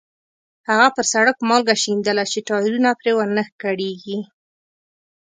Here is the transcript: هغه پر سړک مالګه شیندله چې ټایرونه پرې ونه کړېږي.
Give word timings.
هغه 0.69 0.87
پر 0.95 1.05
سړک 1.13 1.37
مالګه 1.49 1.75
شیندله 1.83 2.23
چې 2.31 2.39
ټایرونه 2.47 2.89
پرې 2.99 3.11
ونه 3.17 3.43
کړېږي. 3.61 4.19